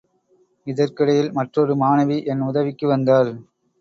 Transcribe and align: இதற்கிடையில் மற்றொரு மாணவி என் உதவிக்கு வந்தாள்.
இதற்கிடையில் 0.67 1.31
மற்றொரு 1.31 1.75
மாணவி 1.75 2.17
என் 2.25 2.41
உதவிக்கு 2.41 2.87
வந்தாள். 2.87 3.31